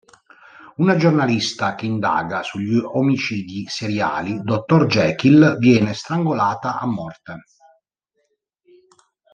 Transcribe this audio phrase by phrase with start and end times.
[0.77, 7.43] Una giornalista che indaga sugli omicidi seriali dottor Jekyll viene strangolata a morte.